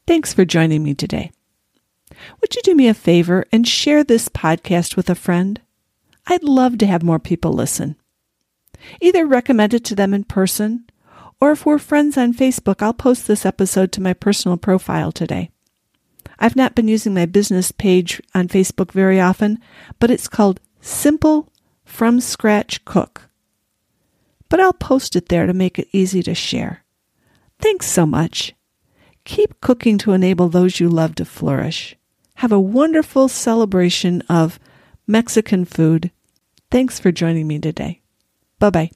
Thanks 0.08 0.34
for 0.34 0.46
joining 0.46 0.84
me 0.84 0.94
today. 0.94 1.32
Would 2.42 2.56
you 2.56 2.62
do 2.62 2.76
me 2.76 2.88
a 2.88 2.94
favor 2.94 3.46
and 3.52 3.68
share 3.68 4.04
this 4.04 4.30
podcast 4.30 4.96
with 4.96 5.10
a 5.10 5.16
friend? 5.16 5.62
I'd 6.28 6.44
love 6.44 6.78
to 6.80 6.88
have 6.88 7.04
more 7.04 7.20
people 7.20 7.54
listen. 7.54 7.96
Either 9.02 9.26
recommend 9.26 9.74
it 9.74 9.84
to 9.86 9.96
them 9.96 10.14
in 10.14 10.24
person, 10.24 10.86
or 11.42 11.52
if 11.52 11.66
we're 11.66 11.80
friends 11.80 12.18
on 12.18 12.34
Facebook, 12.34 12.82
I'll 12.82 12.94
post 12.94 13.28
this 13.28 13.46
episode 13.46 13.92
to 13.94 14.02
my 14.02 14.14
personal 14.14 14.58
profile 14.58 15.12
today. 15.12 15.50
I've 16.40 16.56
not 16.56 16.76
been 16.76 16.88
using 16.88 17.14
my 17.14 17.26
business 17.26 17.72
page 17.72 18.22
on 18.34 18.48
Facebook 18.48 18.92
very 18.92 19.20
often, 19.20 19.60
but 20.00 20.12
it's 20.12 20.28
called 20.28 20.60
Simple 20.82 21.50
From 21.84 22.20
Scratch 22.20 22.84
Cook. 22.86 23.30
But 24.50 24.60
I'll 24.60 24.74
post 24.74 25.16
it 25.16 25.30
there 25.30 25.46
to 25.46 25.54
make 25.54 25.80
it 25.80 25.88
easy 25.92 26.22
to 26.24 26.36
share. 26.36 26.84
Thanks 27.60 27.88
so 27.88 28.06
much. 28.06 28.54
Keep 29.24 29.60
cooking 29.62 29.98
to 30.00 30.14
enable 30.14 30.50
those 30.50 30.80
you 30.80 30.88
love 30.88 31.16
to 31.16 31.26
flourish. 31.26 31.96
Have 32.36 32.52
a 32.52 32.60
wonderful 32.60 33.28
celebration 33.28 34.22
of 34.30 34.60
Mexican 35.08 35.66
food. 35.66 36.12
Thanks 36.70 37.00
for 37.00 37.12
joining 37.12 37.48
me 37.48 37.60
today. 37.60 38.02
Bye 38.60 38.70
bye. 38.70 38.92